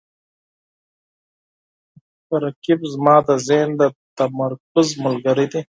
رقیب 2.43 2.81
زما 2.93 3.15
د 3.27 3.29
ذهن 3.47 3.69
د 3.81 3.83
تمرکز 4.17 4.87
ملګری 5.03 5.45
دی 5.51 5.59